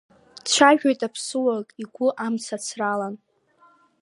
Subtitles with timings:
[0.43, 3.15] Дцәажәоит аԥсыуак игәы амца ацралан.